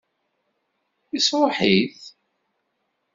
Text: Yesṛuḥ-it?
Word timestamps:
Yesṛuḥ-it? 1.13 1.99